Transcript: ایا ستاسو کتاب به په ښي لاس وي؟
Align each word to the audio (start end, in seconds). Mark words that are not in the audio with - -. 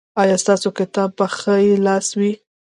ایا 0.21 0.35
ستاسو 0.43 0.67
کتاب 0.79 1.09
به 1.13 1.15
په 1.17 1.25
ښي 1.37 1.65
لاس 1.85 2.07
وي؟ 2.19 2.31